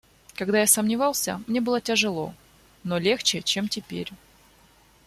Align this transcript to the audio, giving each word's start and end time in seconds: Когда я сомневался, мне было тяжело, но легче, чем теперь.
Когда 0.33 0.57
я 0.59 0.65
сомневался, 0.65 1.43
мне 1.45 1.61
было 1.61 1.79
тяжело, 1.79 2.33
но 2.83 2.97
легче, 2.97 3.43
чем 3.43 3.67
теперь. 3.67 4.11